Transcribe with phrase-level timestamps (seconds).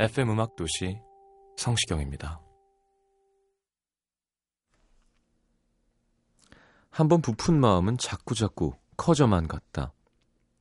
[0.00, 0.98] FM 음악 도시
[1.58, 2.40] 성시경입니다.
[6.88, 9.92] 한번 부푼 마음은 자꾸자꾸 커져만 갔다.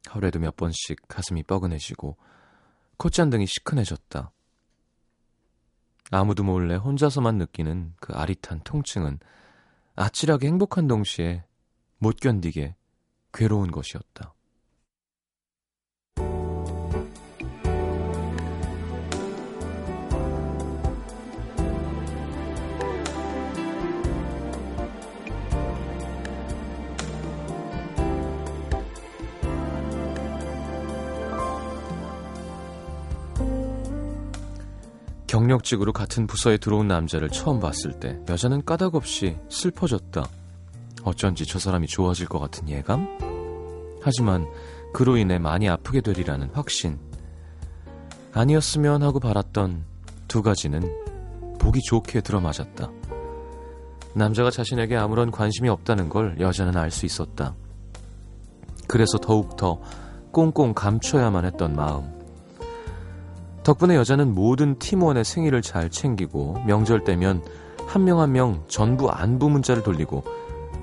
[0.07, 2.17] 하루에도 몇 번씩 가슴이 뻐근해지고
[2.97, 4.29] 콧잔등이 시큰해졌다.
[6.11, 9.19] 아무도 몰래 혼자서만 느끼는 그 아릿한 통증은
[9.95, 11.45] 아찔하게 행복한 동시에
[11.97, 12.75] 못 견디게
[13.31, 14.33] 괴로운 것이었다.
[35.39, 40.27] 경력직으로 같은 부서에 들어온 남자를 처음 봤을 때 여자는 까닭없이 슬퍼졌다.
[41.03, 43.07] 어쩐지 저 사람이 좋아질 것 같은 예감?
[44.01, 44.45] 하지만
[44.93, 46.99] 그로 인해 많이 아프게 되리라는 확신.
[48.33, 49.85] 아니었으면 하고 바랐던
[50.27, 50.81] 두 가지는
[51.57, 52.91] 보기 좋게 들어맞았다.
[54.15, 57.55] 남자가 자신에게 아무런 관심이 없다는 걸 여자는 알 수 있었다.
[58.89, 59.79] 그래서 더욱더
[60.31, 62.18] 꽁꽁 감춰야만 했던 마음.
[63.63, 67.43] 덕분에 여자는 모든 팀원의 생일을 잘 챙기고 명절 때면
[67.87, 70.23] 한 명 한 명 전부 안부 문자를 돌리고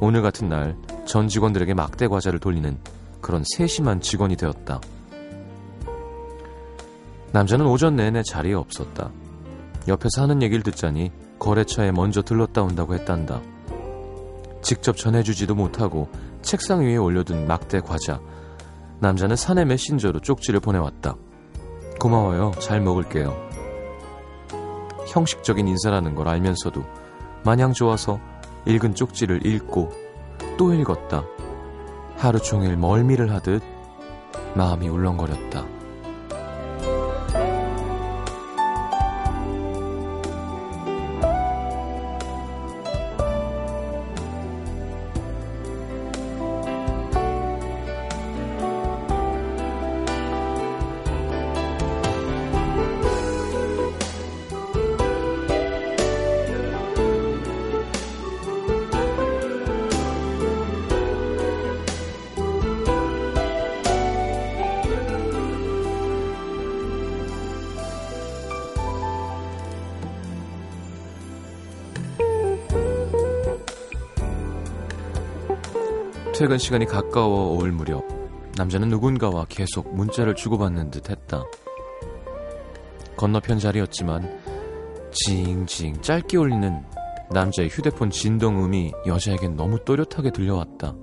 [0.00, 0.76] 오늘 같은 날
[1.06, 2.76] 전 직원들에게 막대 과자를 돌리는
[3.20, 4.80] 그런 세심한 직원이 되었다.
[7.32, 9.10] 남자는 오전 내내 자리에 없었다.
[9.86, 13.40] 옆에서 하는 얘기를 듣자니 거래처에 먼저 들렀다 온다고 했단다.
[14.62, 16.08] 직접 전해주지도 못하고
[16.42, 18.20] 책상 위에 올려둔 막대 과자.
[18.98, 21.14] 남자는 사내 메신저로 쪽지를 보내왔다.
[21.98, 22.52] 고마워요.
[22.58, 23.36] 잘 먹을게요.
[25.08, 26.84] 형식적인 인사라는 걸 알면서도
[27.44, 28.18] 마냥 좋아서
[28.66, 29.92] 읽은 쪽지를 읽고
[30.58, 31.24] 또 읽었다.
[32.16, 33.62] 하루 종일 멀미를 하듯
[34.54, 35.75] 마음이 울렁거렸다.
[76.38, 78.06] 퇴근 시간이 가까워 올 무렵
[78.58, 81.42] 남자는 누군가와 계속 문자를 주고받는 듯 했다.
[83.16, 84.38] 건너편 자리였지만
[85.12, 86.84] 징징 짧게 울리는
[87.30, 90.94] 남자의 휴대폰 진동음이 여자에겐 너무 또렷하게 들려왔다.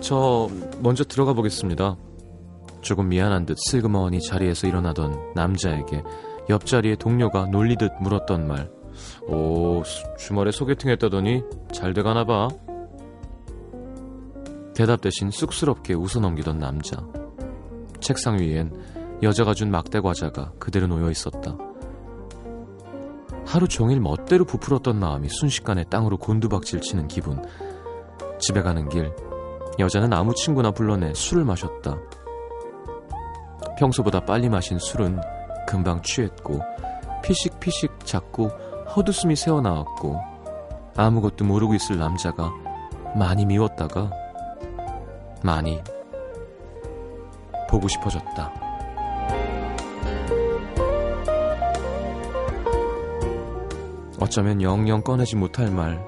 [0.00, 0.48] 저
[0.80, 1.96] 먼저 들어가 보겠습니다.
[2.80, 6.02] 조금 미안한 듯 슬그머니 자리에서 일어나던 남자에게
[6.50, 8.70] 옆자리의 동료가 놀리듯 물었던 말.
[9.28, 9.84] 오,
[10.18, 12.48] 주말에 소개팅 했다더니 잘 돼가나 봐.
[14.78, 17.04] 대답 대신 쑥스럽게 웃어넘기던 남자.
[17.98, 18.72] 책상 위엔
[19.24, 21.58] 여자가 준 막대 과자가 그대로 놓여 있었다.
[23.44, 27.44] 하루 종일 멋대로 부풀었던 마음이 순식간에 땅으로 곤두박질 치는 기분.
[28.38, 29.12] 집에 가는 길,
[29.80, 31.98] 여자는 아무 친구나 불러내 술을 마셨다.
[33.80, 35.18] 평소보다 빨리 마신 술은
[35.66, 36.60] 금방 취했고,
[37.24, 38.46] 피식피식 자꾸
[38.94, 40.20] 헛웃음이 새어나왔고,
[40.94, 42.52] 아무것도 모르고 있을 남자가
[43.16, 44.27] 많이 미웠다가
[45.42, 45.80] 많이
[47.68, 48.52] 보고 싶어졌다.
[54.20, 56.04] 어쩌면 영영 꺼내지 못할 말,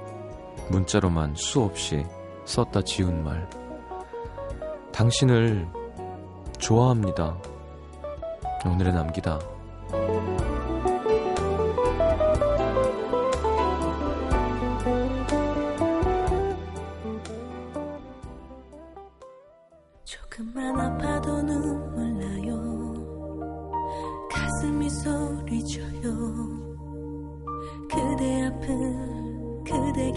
[0.69, 2.05] 문자로만 수없이
[2.44, 3.49] 썼다 지운 말.
[4.93, 5.69] 당신을
[6.59, 7.38] 좋아합니다.
[8.67, 9.38] 오늘의 남기다.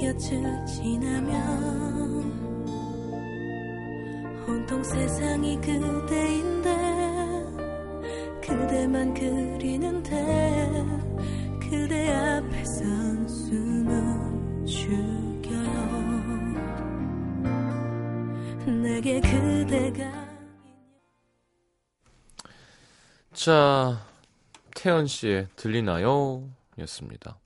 [0.04, 1.34] 곁을 지나면
[4.46, 6.76] 온통 세상이 그대인데
[8.42, 10.10] 그대만 그리는데
[11.62, 15.64] 그대 앞에선 숨을 죽여요
[18.84, 20.24] 내게 그대가
[23.32, 24.06] 자,
[24.76, 26.48] 태연 씨의 들리나요?
[26.80, 27.38] 였습니다.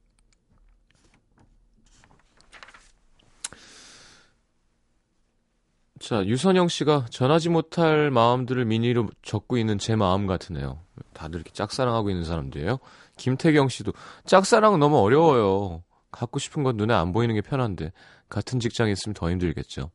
[5.99, 10.79] 자, 유선영 씨가 전하지 못할 마음들을 미니로 적고 있는 제 마음 같으네요.
[11.13, 12.79] 다들 이렇게 짝사랑하고 있는 사람들이에요.
[13.17, 13.94] 김태경 씨도
[14.25, 15.83] 짝사랑은 너무 어려워요.
[16.11, 17.91] 갖고 싶은 건 눈에 안 보이는 게 편한데
[18.29, 19.91] 같은 직장에 있으면 더 힘들겠죠.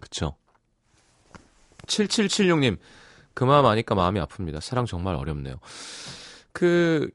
[0.00, 0.36] 그쵸?
[1.86, 2.78] 7776님
[3.34, 4.60] 그 마음 아니까 마음이 아픕니다.
[4.60, 5.56] 사랑 정말 어렵네요.
[6.52, 7.10] 그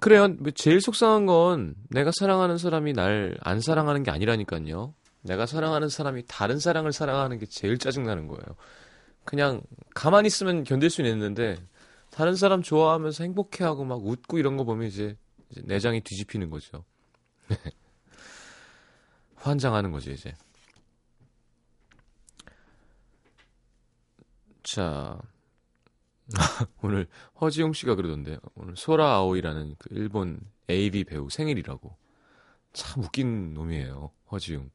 [0.00, 0.34] 그래요.
[0.54, 4.94] 제일 속상한 건 내가 사랑하는 사람이 날 안 사랑하는 게 아니라니까요.
[5.22, 8.44] 내가 사랑하는 사람이 다른 사랑을 사랑하는 게 제일 짜증나는 거예요.
[9.24, 9.62] 그냥
[9.94, 11.56] 가만히 있으면 견딜 수는 있는데
[12.10, 15.16] 다른 사람 좋아하면서 행복해하고 막 웃고 이런 거 보면 이제,
[15.50, 16.84] 이제 내장이 뒤집히는 거죠.
[19.36, 20.34] 환장하는 거죠 이제.
[24.62, 25.20] 자
[26.82, 27.08] 오늘
[27.40, 30.40] 허지용 씨가 그러던데 오늘 소라 아오이라는 그 일본
[30.70, 31.96] AV 배우 생일이라고
[32.72, 34.70] 참 웃긴 놈이에요 허지용.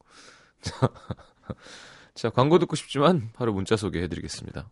[2.15, 4.69] 자, 광고 듣고 싶지만 바로 문자 소개해 드리겠습니다.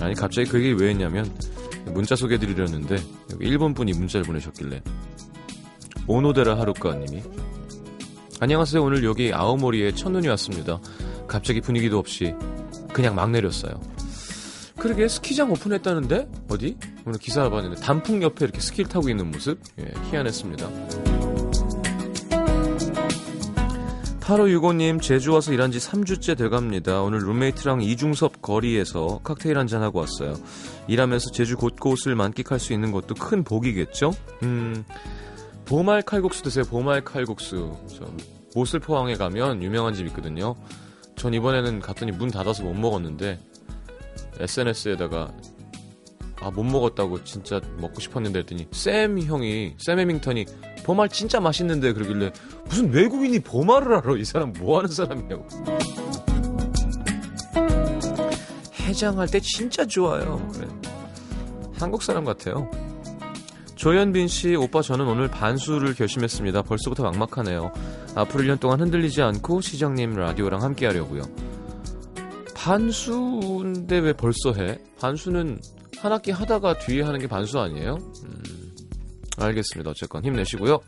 [0.00, 1.30] 아니 갑자기 그 얘기 왜 했냐면
[1.86, 2.96] 문자 소개해 드리려는데
[3.32, 4.82] 여기 일본 분이 문자를 보내셨길래
[6.06, 7.22] 오노데라 하루카 님이
[8.42, 8.82] 안녕하세요.
[8.82, 10.80] 오늘 여기 아오모리에 첫눈이 왔습니다.
[11.28, 12.34] 갑자기 분위기도 없이
[12.92, 13.78] 그냥 막 내렸어요
[14.80, 16.76] 그러게 스키장 오픈했다는데 어디?
[17.04, 20.68] 오늘 기사 봤는데 단풍 옆에 이렇게 스키를 타고 있는 모습 예, 희한했습니다.
[24.20, 27.02] 8565님 제주 와서 일한 지 3주째 돼갑니다.
[27.02, 30.34] 오늘 룸메이트랑 이중섭 거리에서 칵테일 한잔 하고 왔어요.
[30.88, 34.12] 일하면서 제주 곳곳을 만끽할 수 있는 것도 큰 복이겠죠?
[34.44, 34.84] 음,
[35.66, 36.64] 보말 칼국수 드세요.
[36.64, 37.76] 보말 칼국수.
[37.88, 38.06] 저
[38.54, 40.54] 모슬포항에 가면 유명한 집 있거든요.
[41.16, 43.38] 전 이번에는 갔더니 문 닫아서 못 먹었는데
[44.40, 45.32] SNS에다가
[46.42, 50.46] 아 못 먹었다고 진짜 먹고 싶었는데 했더니 샘 형이 샘 해밍턴이
[50.84, 52.32] 보말 진짜 맛있는데 그러길래
[52.64, 55.46] 무슨 외국인이 보말을 알아 이 사람 뭐 하는 사람이냐고
[58.80, 60.66] 해장할 때 진짜 좋아요 그래
[61.78, 62.70] 한국 사람 같아요
[63.76, 66.60] 조현빈 씨, 오빠 저는 오늘 반수를 결심했습니다.
[66.60, 67.72] 벌써부터 막막하네요.
[68.14, 71.22] 앞으로 1년 동안 흔들리지 않고 시장님 라디오랑 함께 하려고요.
[72.64, 74.78] 반수인데 왜 벌써 해?
[75.00, 75.58] 반수는
[75.98, 77.96] 한 학기 하다가 뒤에 하는 게 반수 아니에요?
[78.24, 78.42] 음,
[79.38, 79.90] 알겠습니다.
[79.90, 80.78] 어쨌건 힘내시고요.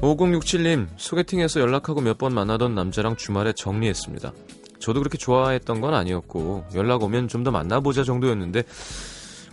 [0.00, 4.32] 5067님, 소개팅에서 연락하고 몇 번 만나던 남자랑 주말에 정리했습니다.
[4.80, 8.64] 저도 그렇게 좋아했던 건 아니었고, 연락 오면 좀 더 만나보자 정도였는데,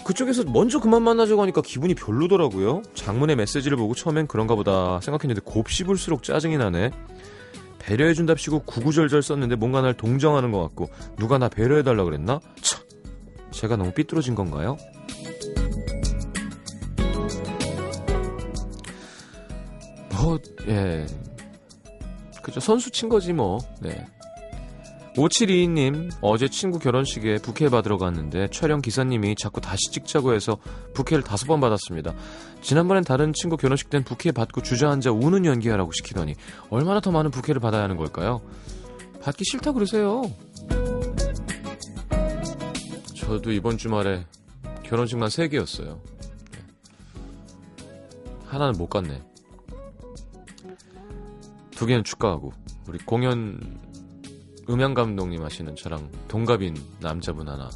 [0.03, 2.81] 그쪽에서 먼저 그만 만나자고 하니까 기분이 별로더라고요.
[2.95, 6.91] 장문의 메시지를 보고 처음엔 그런가 보다 생각했는데 곱씹을수록 짜증이 나네.
[7.85, 12.39] 배려해준답시고 구구절절 썼는데 뭔가 날 동정하는 것 같고 누가 나 배려해달라 그랬나?
[12.61, 12.83] 참,
[13.51, 14.77] 제가 너무 삐뚤어진 건가요?
[20.11, 21.05] 뭐, 예.
[22.41, 22.59] 그죠.
[22.59, 23.59] 선수 친 거지, 뭐.
[23.81, 24.05] 네.
[25.15, 30.57] 5722님, 어제 친구 결혼식에 부케 받으러 갔는데 촬영 기사님이 자꾸 다시 찍자고 해서
[30.93, 32.13] 부케를 다섯 번 받았습니다.
[32.61, 36.35] 지난번엔 다른 친구 결혼식 땐 부케 받고 주저앉아 우는 연기하라고 시키더니
[36.69, 38.41] 얼마나 더 많은 부케를 받아야 하는 걸까요?
[39.21, 40.21] 받기 싫다 그러세요.
[43.15, 44.25] 저도 이번 주말에
[44.83, 45.99] 결혼식만 3개였어요.
[48.45, 49.21] 하나는 못 갔네.
[51.71, 52.51] 두 개는 축가하고
[52.87, 53.59] 우리 공연
[54.69, 57.69] 음향 감독님 하시는 저랑 동갑인 남자분 하나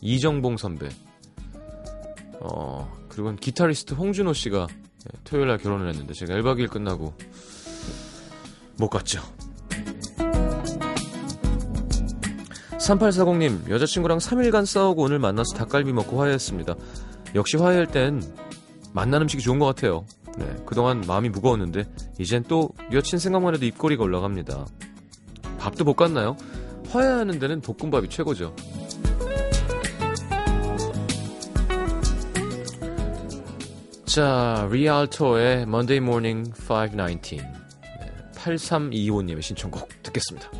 [0.00, 0.88] 이정봉 선배.
[2.40, 7.14] 어 그리고 기타리스트 홍준호 씨가 예, 토요일 날 결혼을 했는데 제가 1박 2일 끝나고
[8.78, 9.20] 못 갔죠.
[12.78, 16.74] 3840님 여자친구랑 3일간 싸우고 오늘 만나서 닭갈비 먹고 화해했습니다.
[17.34, 18.22] 역시 화해할 땐
[18.92, 20.06] 만난 음식이 좋은 것 같아요.
[20.38, 21.84] 네, 그동안 마음이 무거웠는데
[22.18, 24.66] 이젠 또 여친 생각만 해도 입꼬리가 올라갑니다
[25.68, 26.36] 밥도 볶았나요?
[26.88, 28.54] 화해하는 데는 볶음밥이 최고죠.
[34.06, 37.36] 자, 리알토의 Monday Morning 519.
[37.36, 37.52] 네,
[38.34, 40.50] 8325님의 신청곡 듣겠습니다.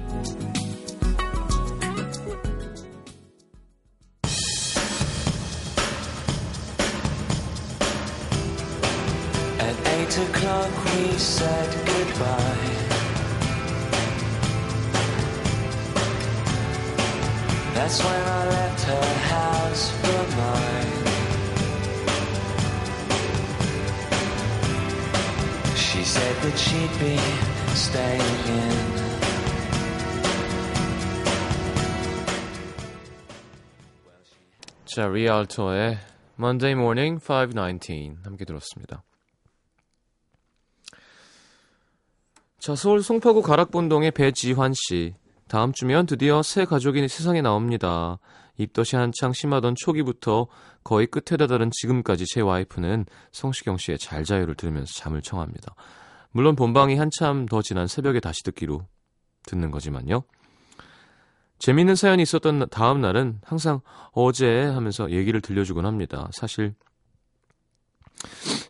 [9.61, 12.88] At eight o'clock we said goodbye.
[17.89, 20.93] That's when I left her house for mine.
[25.75, 27.17] She said that she'd be
[27.73, 28.77] staying in.
[34.85, 35.97] 자, 리알토의
[36.39, 39.03] Monday Morning 519 함께 들었습니다.
[42.59, 45.15] 자, 서울 송파구 가락본동의 배지환 씨.
[45.49, 48.19] 다음 주면 드디어 새 가족이 세상에 나옵니다.
[48.59, 50.47] 입덧이 한창 심하던 초기부터
[50.85, 55.75] 거의 끝에 다다른 지금까지 제 와이프는 성시경 씨의 잘 자요를 들으면서 잠을 청합니다.
[56.31, 58.87] 물론 본방이 한참 더 지난 새벽에 다시 듣기로
[59.47, 60.23] 듣는 거지만요.
[61.59, 63.81] 재밌는 사연이 있었던 다음 날은 항상
[64.13, 66.29] 어제 하면서 얘기를 들려주곤 합니다.
[66.33, 66.75] 사실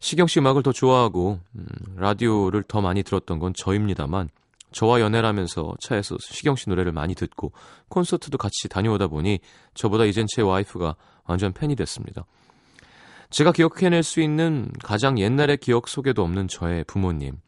[0.00, 1.66] 시경 씨 음악을 더 좋아하고 음,
[1.96, 4.30] 라디오를 더 많이 들었던 건 저입니다만
[4.72, 7.52] 저와 연애라면서 차에서 시경 씨 노래를 많이 듣고
[7.88, 9.40] 콘서트도 같이 다녀오다 보니
[9.74, 12.24] 저보다 이젠 제 와이프가 완전 팬이 됐습니다.
[13.30, 17.38] 제가 기억해낼 수 있는 가장 옛날의 기억 속에도 없는 저의 부모님.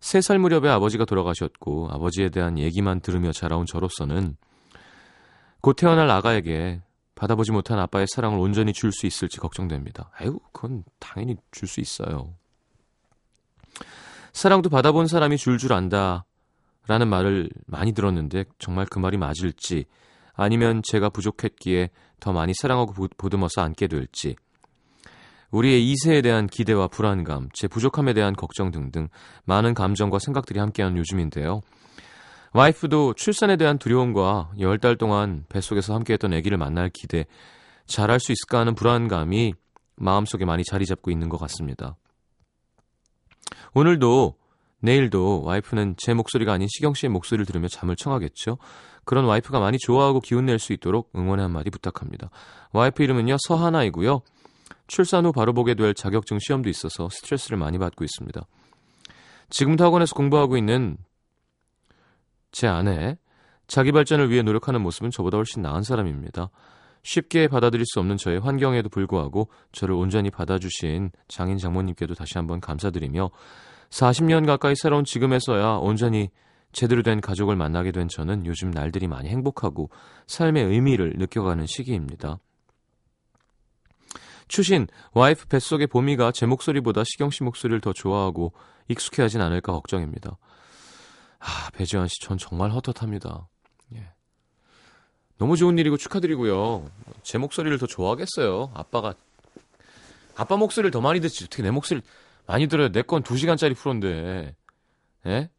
[0.00, 4.36] 세 살 무렵에 아버지가 돌아가셨고 아버지에 대한 얘기만 들으며 자라온 저로서는
[5.60, 6.80] 곧 태어날 아가에게
[7.14, 10.10] 받아보지 못한 아빠의 사랑을 온전히 줄 수 있을지 걱정됩니다.
[10.16, 12.34] 아유, 그건 당연히 줄 수 있어요.
[14.32, 16.24] 사랑도 받아본 사람이 줄줄 안다.
[16.86, 19.84] 라는 말을 많이 들었는데 정말 그 말이 맞을지
[20.34, 24.34] 아니면 제가 부족했기에 더 많이 사랑하고 보듬어서 안게 될지
[25.50, 29.08] 우리의 이세에 대한 기대와 불안감, 제 부족함에 대한 걱정 등등
[29.44, 31.60] 많은 감정과 생각들이 함께하는 요즘인데요.
[32.52, 37.26] 와이프도 출산에 대한 두려움과 열달 동안 뱃속에서 함께했던 아기를 만날 기대,
[37.86, 39.54] 잘할 수 있을까 하는 불안감이
[39.96, 41.96] 마음속에 많이 자리 잡고 있는 것 같습니다.
[43.74, 44.36] 오늘도
[44.80, 48.58] 내일도 와이프는 제 목소리가 아닌 시경 씨의 목소리를 들으며 잠을 청하겠죠.
[49.04, 52.30] 그런 와이프가 많이 좋아하고 기운 낼 수 있도록 응원의 한마디 부탁합니다.
[52.72, 54.22] 와이프 이름은요 서하나이고요.
[54.86, 58.40] 출산 후 바로 보게 될 자격증 시험도 있어서 스트레스를 많이 받고 있습니다.
[59.50, 60.96] 지금도 학원에서 공부하고 있는
[62.52, 63.16] 제 아내,
[63.66, 66.50] 자기 발전을 위해 노력하는 모습은 저보다 훨씬 나은 사람입니다.
[67.02, 73.30] 쉽게 받아들일 수 없는 저의 환경에도 불구하고 저를 온전히 받아주신 장인 장모님께도 다시 한번 감사드리며
[73.90, 76.30] 40년 가까이 살아온 지금에서야 온전히
[76.72, 79.90] 제대로 된 가족을 만나게 된 저는 요즘 날들이 많이 행복하고
[80.26, 82.38] 삶의 의미를 느껴가는 시기입니다.
[84.46, 88.52] 추신, 와이프 뱃속의 보미가 제 목소리보다 시경 씨 목소리를 더 좋아하고
[88.88, 90.38] 익숙해하진 않을까 걱정입니다.
[91.38, 93.48] 아, 배지환 씨, 전 정말 헛헛합니다.
[95.40, 95.44] 예.
[95.44, 96.90] 너무 좋은 일이고 축하드리고요.
[97.22, 98.72] 제 목소리를 더 좋아하겠어요.
[98.74, 99.14] 아빠가
[100.36, 101.44] 아빠 목소리를 더 많이 듣지.
[101.44, 102.02] 어떻게 내 목소리
[102.46, 102.90] 많이 들어요.
[102.92, 104.54] 내 건 2시간짜리 프로인데.
[105.26, 105.50] 예?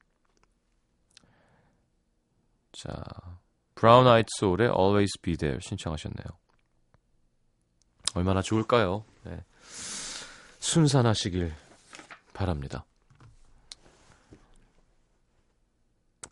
[2.73, 3.03] 자,
[3.75, 6.25] 브라운 아이트 소울의 Always Be There 신청하셨네요.
[8.15, 9.03] 얼마나 좋을까요?
[9.23, 9.43] 네.
[10.59, 11.53] 순산하시길
[12.33, 12.85] 바랍니다.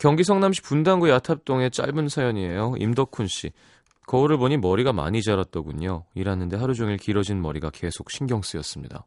[0.00, 2.74] 경기 성남시 분당구 야탑동의 짧은 사연이에요.
[2.78, 3.52] 임덕훈 씨.
[4.06, 6.06] 거울을 보니 머리가 많이 자랐더군요.
[6.14, 9.04] 일하는데 하루 종일 길어진 머리가 계속 신경 쓰였습니다.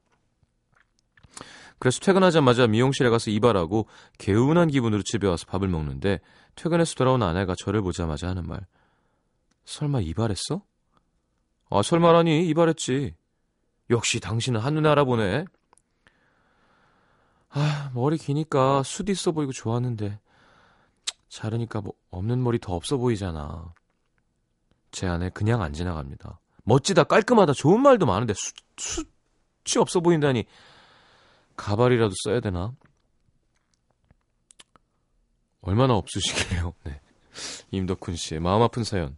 [1.79, 3.88] 그래서 퇴근하자마자 미용실에 가서 이발하고
[4.19, 6.19] 개운한 기분으로 집에 와서 밥을 먹는데
[6.53, 8.62] 퇴근해서 돌아온 아내가 저를 보자마자 하는 말.
[9.65, 10.62] 설마 이발했어?
[11.71, 13.15] 아, 설마라니 이발했지.
[13.89, 15.45] 역시 당신은 한눈에 알아보네.
[17.50, 20.19] 아, 머리 기니까 숱 있어 보이고 좋았는데
[21.33, 23.73] 자르니까 뭐 없는 머리 더 없어 보이잖아.
[24.91, 26.39] 제 안에 그냥 안 지나갑니다.
[26.63, 28.35] 멋지다, 깔끔하다, 좋은 말도 많은데
[28.77, 29.03] 수,
[29.65, 30.45] 숱이 없어 보인다니
[31.55, 32.73] 가발이라도 써야 되나?
[35.61, 36.75] 얼마나 없으시게요.
[36.85, 37.01] 네.
[37.71, 39.17] 임덕훈 씨의 마음 아픈 사연.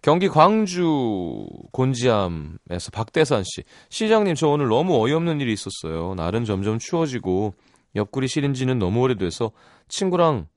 [0.00, 3.64] 경기 광주 곤지암에서 박대산 씨.
[3.90, 6.14] 시장님, 저 오늘 너무 어이없는 일이 있었어요.
[6.14, 7.54] 날은 점점 추워지고
[7.94, 9.52] 옆구리 시린 지는 너무 오래돼서
[9.88, 10.48] 친구랑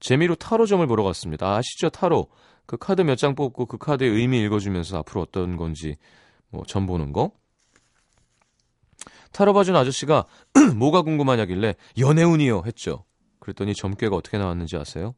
[0.00, 1.56] 재미로 타로점을 보러 갔습니다.
[1.56, 1.88] 아시죠?
[1.90, 2.28] 타로.
[2.66, 5.96] 그 카드 몇 장 뽑고 그 카드의 의미 읽어주면서 앞으로 어떤 건지
[6.50, 7.30] 뭐 점 보는 거.
[9.32, 10.24] 타로 봐준 아저씨가
[10.76, 13.04] 뭐가 궁금하냐길래 연애운이요 했죠.
[13.38, 15.14] 그랬더니 점괘가 어떻게 나왔는지 아세요?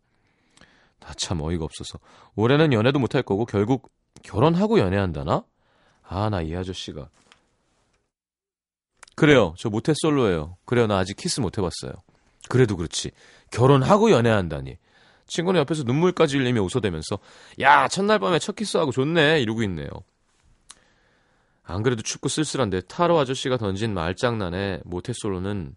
[1.01, 1.99] 나 참 어이가 없어서
[2.35, 3.91] 올해는 연애도 못할 거고 결국
[4.23, 5.45] 결혼하고 연애한다나?
[6.03, 7.09] 아 나 이 아저씨가
[9.19, 9.55] 그래요.
[9.59, 10.57] 저 모태솔로예요.
[10.65, 10.87] 그래요.
[10.87, 11.93] 나 아직 키스 못 해봤어요.
[12.49, 13.11] 그래도 그렇지.
[13.51, 14.77] 결혼하고 연애한다니.
[15.27, 17.19] 친구는 옆에서 눈물까지 흘리며 웃어대면서
[17.61, 19.89] 야 첫날 밤에 첫 키스하고 좋네 이러고 있네요.
[21.65, 25.77] 안 그래도 춥고 쓸쓸한데 타로 아저씨가 던진 말장난에 모태솔로는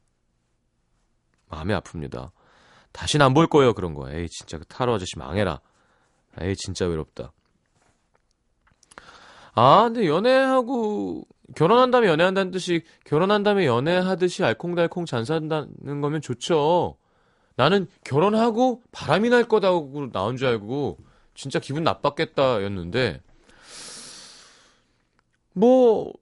[1.49, 2.31] 마음이 아픕니다.
[2.93, 4.09] 다신 안 볼 거예요 그런 거.
[4.09, 5.59] 에이 진짜 그 타로 아저씨 망해라.
[6.39, 7.33] 에이 진짜 외롭다.
[9.53, 16.97] 아 근데 연애하고 결혼한 다음에 연애한다는 뜻이 결혼한 다음에 연애하듯이 알콩달콩 잘 산다는 거면 좋죠.
[17.55, 20.97] 나는 결혼하고 바람이 날 거다고 나온 줄 알고
[21.35, 23.21] 진짜 기분 나빴겠다였는데
[25.53, 26.13] 뭐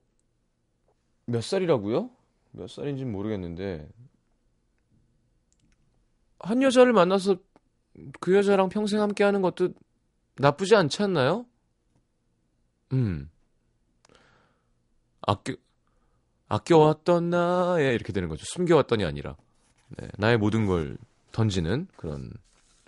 [1.30, 2.10] 몇 살이라고요?
[2.52, 3.88] 몇 살인지는 모르겠는데
[6.40, 7.36] 한 여자를 만나서
[8.18, 9.70] 그 여자랑 평생 함께 하는 것도
[10.36, 11.46] 나쁘지 않지 않나요?
[12.92, 13.30] 음.
[15.22, 15.54] 아껴
[16.48, 18.44] 아껴왔던 나에 이렇게 되는 거죠.
[18.46, 19.36] 숨겨왔던이 아니라
[19.96, 20.98] 네, 나의 모든 걸
[21.32, 22.32] 던지는 그런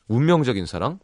[0.08, 0.98] 운명적인 사랑.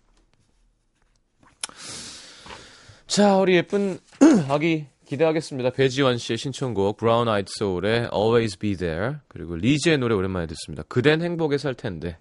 [3.06, 3.98] 자, 우리 예쁜
[4.48, 5.70] 아기 기대하겠습니다.
[5.70, 10.82] 배지원 씨의 신청곡 브라운 아이드 소울의 Always Be There 그리고 리즈의 노래 오랜만에 듣습니다.
[10.82, 12.18] 그댄 행복에 살 텐데.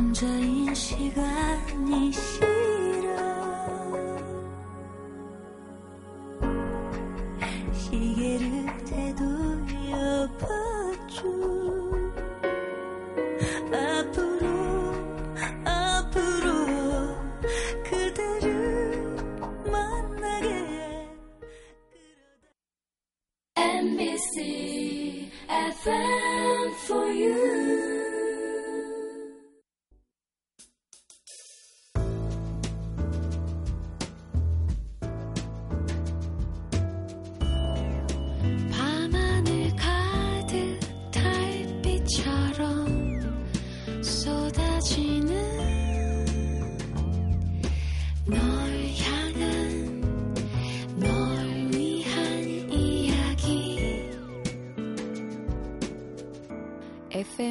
[0.00, 2.10] 혼자인 시간이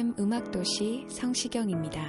[0.00, 2.00] FM 음악도시 성시경입니다.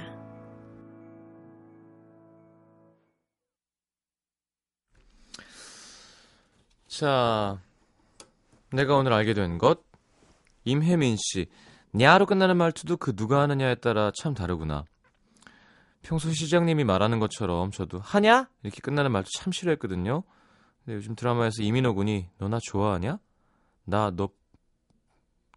[6.88, 7.60] 자,
[8.72, 9.82] 내가 오늘 알게 된 것.
[10.64, 11.48] 임혜민 씨.
[11.92, 14.84] 냐로 끝나는 말투도 그 누가 하느냐에 따라 참 다르구나.
[16.00, 18.48] 평소 시장님이 말하는 것처럼 저도 하냐?
[18.62, 20.22] 이렇게 끝나는 말투 참 싫어했거든요.
[20.86, 23.18] 근데 요즘 드라마에서 이민호 군이 너 나 좋아하냐?
[23.84, 24.30] 나 너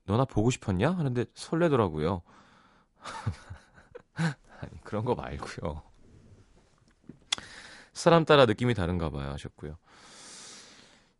[0.05, 0.91] 너 나 보고 싶었냐?
[0.91, 2.21] 하는데 설레더라고요.
[4.15, 5.81] 아니, 그런 거 말고요.
[7.93, 9.77] 사람 따라 느낌이 다른가 봐요 하셨고요.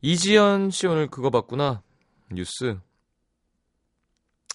[0.01, 1.81] 이지연 씨 오늘 그거 봤구나.
[2.31, 2.77] 뉴스.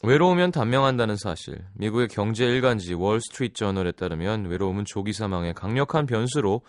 [0.02, 1.64] 외로우면 단명한다는 사실.
[1.74, 6.62] 미국의 경제 일간지 월스트리트 저널에 따르면 외로움은 조기 사망의 강력한 변수로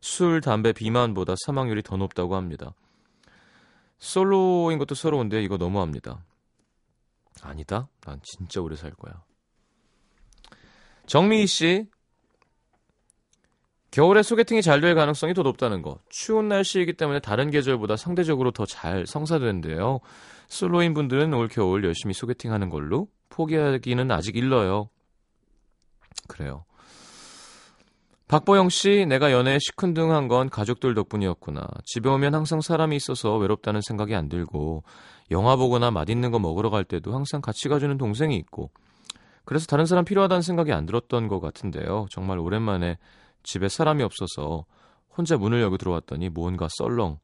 [0.00, 2.74] 술, 담배, 비만보다 사망률이 더 높다고 합니다.
[3.98, 6.24] 솔로인 것도 서러운데 이거 너무합니다.
[7.44, 7.88] 아니다.
[8.02, 9.22] 난 진짜 오래 살 거야.
[11.06, 11.86] 정미희 씨.
[13.90, 15.98] 겨울에 소개팅이 잘 될 가능성이 더 높다는 거.
[16.08, 20.00] 추운 날씨이기 때문에 다른 계절보다 상대적으로 더 잘 성사되는데요.
[20.48, 24.90] 솔로인 분들은 올 겨울 열심히 소개팅하는 걸로 포기하기는 아직 일러요.
[26.28, 26.64] 그래요.
[28.26, 31.66] 박보영 씨, 내가 연애에 시큰둥한 건 가족들 덕분이었구나.
[31.84, 34.82] 집에 오면 항상 사람이 있어서 외롭다는 생각이 안 들고
[35.30, 38.70] 영화 보거나 맛있는 거 먹으러 갈 때도 항상 같이 가주는 동생이 있고
[39.44, 42.06] 그래서 다른 사람 필요하다는 생각이 안 들었던 것 같은데요.
[42.10, 42.98] 정말 오랜만에
[43.42, 44.64] 집에 사람이 없어서
[45.16, 47.18] 혼자 문을 열고 들어왔더니 뭔가 썰렁.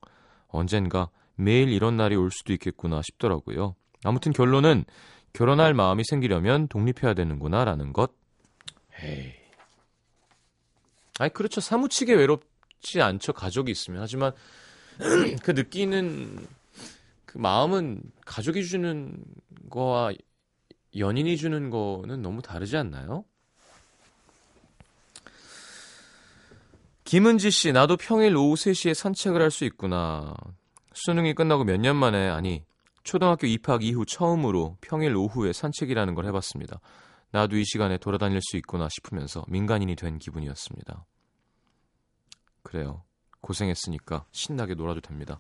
[0.48, 3.74] 언젠가 매일 이런 날이 올 수도 있겠구나 싶더라고요.
[4.04, 4.84] 아무튼 결론은
[5.32, 8.12] 결혼할 마음이 생기려면 독립해야 되는구나라는 것.
[9.02, 9.32] 에이.
[11.18, 11.60] 아니 그렇죠.
[11.60, 13.32] 사무치게 외롭지 않죠.
[13.32, 14.02] 가족이 있으면.
[14.02, 14.32] 하지만
[15.42, 16.46] 그 느끼는
[17.30, 19.16] 그 마음은 가족이 주는
[19.70, 20.12] 거와
[20.96, 23.24] 연인이 주는 거는 너무 다르지 않나요?
[27.04, 30.34] 김은지 씨, 나도 평일 오후 3시에 산책을 할 수 있구나.
[30.92, 32.64] 수능이 끝나고 몇 년 만에, 아니,
[33.04, 36.80] 초등학교 입학 이후 처음으로 평일 오후에 산책이라는 걸 해봤습니다.
[37.30, 41.06] 나도 이 시간에 돌아다닐 수 있구나 싶으면서 민간인이 된 기분이었습니다.
[42.64, 43.04] 그래요.
[43.40, 45.38] 고생했으니까 신나게 놀아도 됩니다.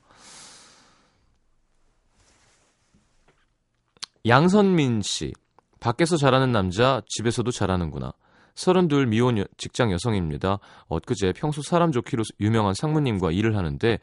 [4.26, 5.32] 양선민 씨.
[5.80, 8.12] 밖에서 잘하는 남자, 집에서도 잘하는구나.
[8.54, 10.58] 32 미혼 여, 직장 여성입니다.
[10.88, 13.98] 엊그제 평소 사람 좋기로 유명한 상무님과 일을 하는데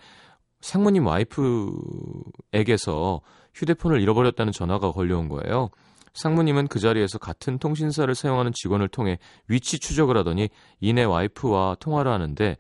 [0.62, 3.22] 상무님 와이프에게서
[3.54, 5.70] 휴대폰을 잃어버렸다는 전화가 걸려온 거예요.
[6.16, 10.50] 상무님은 그 자리에서 같은 통신사를 사용하는 직원을 통해 위치 추적을 하더니
[10.80, 12.58] 이내 와이프와 통화를 하는데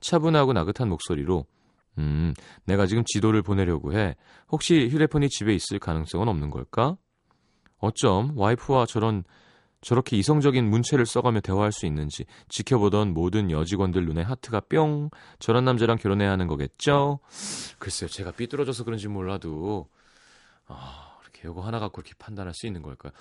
[0.00, 1.46] 차분하고 나긋한 목소리로
[1.98, 2.32] 음,
[2.64, 4.16] 내가 지금 지도를 보내려고 해.
[4.50, 6.96] 혹시 휴대폰이 집에 있을 가능성은 없는 걸까?
[7.78, 9.24] 어쩜 와이프와 저런
[9.80, 15.98] 저렇게 이성적인 문체를 써가며 대화할 수 있는지 지켜보던 모든 여직원들 눈에 하트가 뿅 저런 남자랑
[15.98, 17.20] 결혼해야 하는 거겠죠?
[17.78, 19.88] 글쎄요 제가 삐뚤어져서 그런지 몰라도
[20.66, 23.12] 아, 이렇게 요거 하나 갖고 이렇게 판단할 수 있는 걸까요?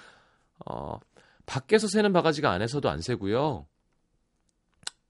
[0.65, 0.99] 어,
[1.45, 3.67] 밖에서 새는 바가지가 안에서도 안 새고요.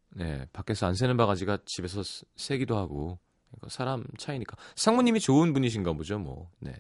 [0.10, 2.02] 네, 밖에서 안 새는 바가지가 집에서
[2.36, 3.20] 새기도 하고
[3.70, 6.50] 사람 차이니까 상무님이 좋은 분이신가 보죠, 뭐.
[6.60, 6.74] 네.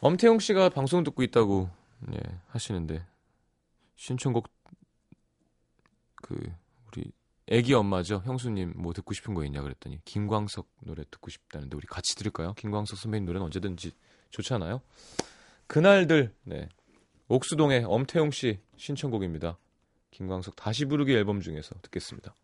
[0.00, 1.68] 엄태용 씨가 방송 듣고 있다고
[2.12, 3.04] 예, 하시는데
[3.96, 4.48] 신청곡
[6.14, 6.34] 그
[6.86, 7.10] 우리
[7.48, 12.14] 애기 엄마죠 형수님 뭐 듣고 싶은 거 있냐 그랬더니 김광석 노래 듣고 싶다는데 우리 같이
[12.14, 12.54] 들을까요?
[12.54, 13.92] 김광석 선배님 노래는 언제든지
[14.30, 14.80] 좋잖아요.
[15.66, 16.68] 그날들 네
[17.28, 19.58] 옥수동의 엄태용 씨 신청곡입니다.
[20.12, 22.34] 김광석 다시 부르기 앨범 중에서 듣겠습니다.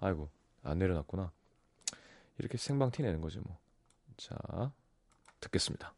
[0.00, 0.28] 아이고
[0.62, 1.30] 안 내려놨구나.
[2.38, 3.58] 이렇게 생방 티 내는 거죠 뭐.
[4.16, 4.72] 자
[5.40, 5.94] 듣겠습니다.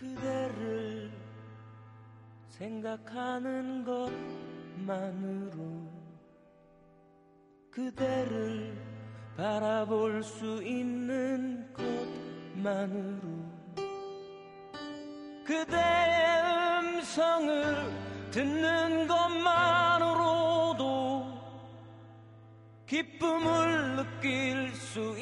[0.00, 1.12] 그대를
[2.48, 5.60] 생각하는 것만으로
[7.70, 8.82] 그대를
[9.36, 11.70] 바라볼 수 있는
[12.54, 13.20] 것만으로
[15.44, 20.80] 그대의 음성을 듣는 것만으로도
[22.86, 25.14] 기쁨을 느낄 수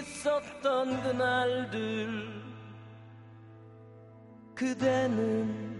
[0.00, 2.31] 있었던 그날들
[4.54, 5.72] 그대는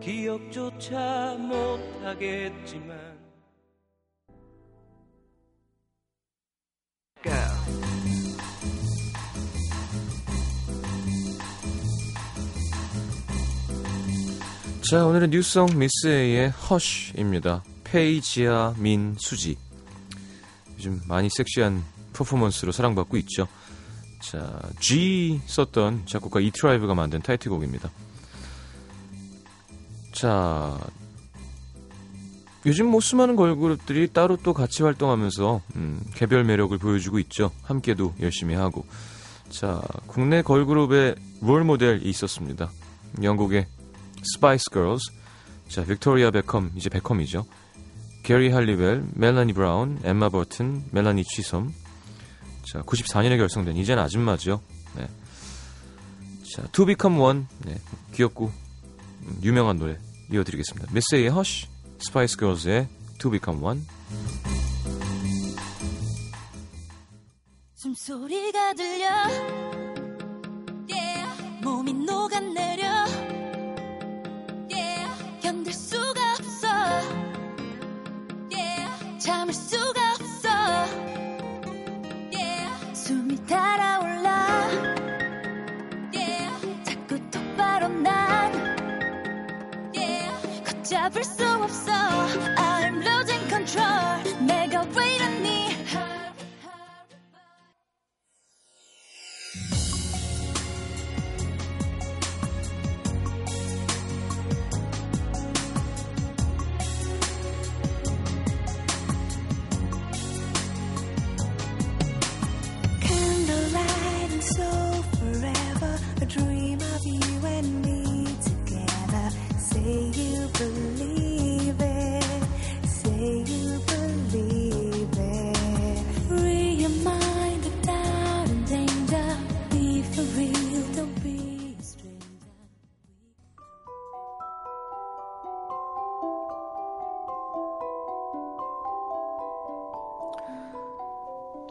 [0.00, 3.18] 기억조차 못하겠지만
[14.88, 17.62] 자, 오늘의 뉴스송 미스에의 허쉬입니다.
[17.84, 19.58] 페이지아 민 수지.
[20.78, 23.48] 요즘 많이 섹시한 퍼포먼스로 사랑받고 있죠.
[24.20, 27.90] 자, Gee 썼던 작곡가 이트라이브가 만든 타이틀곡입니다.
[30.12, 30.78] 자,
[32.66, 37.52] 요즘 뭐 수많은 걸그룹들이 따로 또 같이 활동하면서 음, 개별 매력을 보여주고 있죠.
[37.62, 38.84] 함께도 열심히 하고.
[39.48, 42.70] 자, 국내 걸그룹의 롤 모델이 있었습니다.
[43.22, 43.66] 영국의
[44.34, 45.12] 스파이스 걸스,
[45.68, 47.46] 자, 빅토리아 베컴, 이제 베컴이죠.
[48.24, 51.72] 게리 할리웰, 멜라니 브라운, 엠마 버튼, 멜라니 치솜.
[52.64, 54.60] 자, 94년에 결성된 이제는 아줌마죠.
[54.96, 55.06] 네.
[56.54, 57.46] 자, To Become One.
[57.64, 57.76] 네,
[58.14, 58.50] 귀엽고
[59.22, 59.98] 음, 유명한 노래
[60.32, 60.92] 이어드리겠습니다.
[60.92, 61.66] 미스에이 Hush,
[62.00, 63.82] 스파이스 걸즈의 To Become One.
[67.74, 69.06] 숨소리가 들려
[70.90, 71.62] yeah.
[71.62, 72.86] 몸이 녹아내려
[74.68, 75.40] yeah.
[75.40, 76.66] 견딜 수가 없어
[78.50, 79.18] yeah.
[79.20, 79.97] 참을 수가
[91.07, 91.91] 잡을 수 없어
[92.57, 95.16] I'm losing control 내가 왜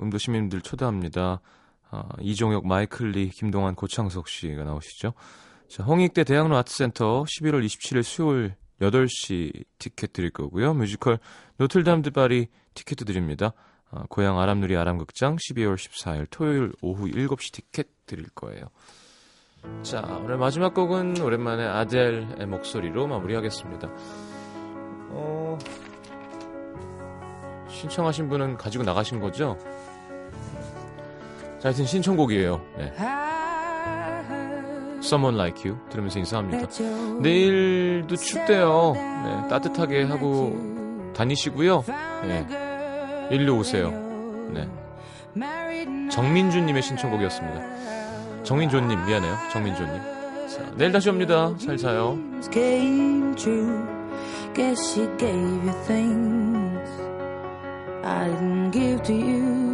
[0.00, 1.40] 음도 시민들 초대합니다.
[1.90, 5.12] 아, 이종혁, 마이클 리, 김동완, 고창석 씨가 나오시죠.
[5.68, 10.74] 자, 홍익대 대학로 아트센터 11월 27일 수요일 8시 티켓 드릴 거고요.
[10.74, 11.18] 뮤지컬
[11.58, 13.52] 노틀담 드 파리 티켓도 드립니다.
[13.90, 18.66] 아, 고양 아람누리 아람극장 12월 14일 토요일 오후 7시 티켓 드릴 거예요.
[19.82, 23.88] 자, 오늘 마지막 곡은 오랜만에 아델의 목소리로 마무리하겠습니다.
[25.12, 25.58] 어,
[27.68, 29.58] 신청하신 분은 가지고 나가신 거죠?
[31.60, 32.60] 자, 하여튼 신청곡이에요.
[32.78, 32.92] 네.
[35.02, 36.66] Someone Like You 들으면서 인사합니다.
[37.20, 38.92] 내일도 춥대요.
[38.94, 41.84] 네, 따뜻하게 하고 다니시고요.
[42.26, 42.46] 네,
[43.30, 43.90] 일로 오세요.
[44.52, 44.68] 네.
[46.10, 48.42] 정민주님의 신청곡이었습니다.
[48.42, 49.36] 정민조님 미안해요.
[49.52, 50.00] 정민조님.
[50.48, 51.54] 자, 내일 다시 옵니다.
[51.58, 52.18] 잘 자요.
[54.52, 56.90] Guess she gave you things
[58.02, 59.69] I didn't give to you.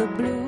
[0.00, 0.39] The blue.